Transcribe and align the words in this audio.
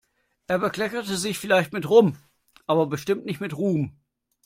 Er 0.47 0.57
bekleckert 0.57 1.05
sich 1.05 1.37
vielleicht 1.37 1.73
mit 1.73 1.87
Rum, 1.87 2.17
aber 2.65 2.87
bestimmt 2.87 3.23
nicht 3.27 3.39
mit 3.39 3.55
Ruhm. 3.55 3.99